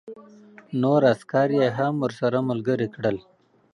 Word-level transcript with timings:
نور 0.81 1.01
عسکر 1.13 1.49
یې 1.59 1.67
هم 1.77 1.93
ورسره 2.03 2.37
ملګري 2.49 2.87
کړل 2.95 3.17